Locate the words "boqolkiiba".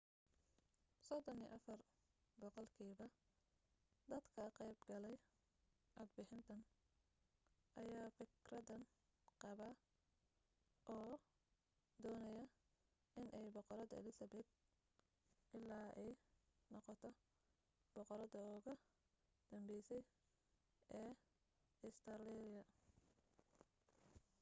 2.41-3.05